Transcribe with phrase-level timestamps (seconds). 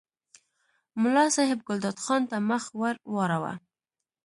[1.01, 3.53] ملا صاحب ګلداد خان ته مخ ور واړاوه.